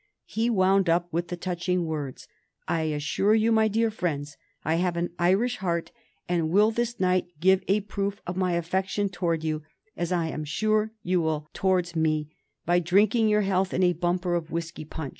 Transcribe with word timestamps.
He 0.25 0.49
wound 0.49 0.89
up 0.89 1.07
with 1.13 1.27
the 1.27 1.37
touching 1.37 1.85
words, 1.85 2.27
"I 2.67 2.81
assure 2.89 3.35
you, 3.35 3.51
my 3.51 3.67
dear 3.67 3.91
friends, 3.91 4.35
I 4.65 4.77
have 4.77 4.97
an 4.97 5.11
Irish 5.19 5.57
heart, 5.57 5.91
and 6.27 6.49
will 6.49 6.71
this 6.71 6.99
night 6.99 7.27
give 7.39 7.63
a 7.67 7.81
proof 7.81 8.19
of 8.25 8.35
my 8.35 8.53
affection 8.53 9.09
towards 9.09 9.45
you, 9.45 9.61
as 9.95 10.11
I 10.11 10.29
am 10.29 10.43
sure 10.43 10.91
you 11.03 11.21
will 11.21 11.47
towards 11.53 11.95
me, 11.95 12.31
by 12.65 12.79
drinking 12.79 13.27
your 13.29 13.41
health 13.41 13.75
in 13.75 13.83
a 13.83 13.93
bumper 13.93 14.33
of 14.33 14.49
whiskey 14.49 14.85
punch." 14.85 15.09